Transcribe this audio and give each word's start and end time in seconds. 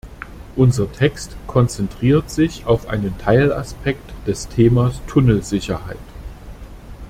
Unser 0.55 0.91
Text 0.91 1.37
konzentriert 1.45 2.31
sich 2.31 2.65
auf 2.65 2.87
einen 2.87 3.15
Teilaspekt 3.19 4.01
des 4.25 4.47
Themas 4.47 4.99
Tunnelsicherheit. 5.05 5.99